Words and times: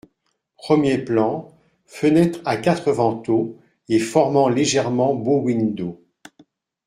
Premier 0.57 0.97
plan, 0.97 1.51
fenêtre 1.85 2.39
à 2.43 2.57
quatre 2.57 2.91
vantaux 2.91 3.59
et 3.87 3.99
formant 3.99 4.49
légèrement 4.49 5.13
bow-window. 5.13 6.01